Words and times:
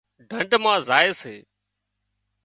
ڍنڍ 0.29 0.51
مان 0.63 0.77
زائي 0.87 1.11
سي 1.21 1.35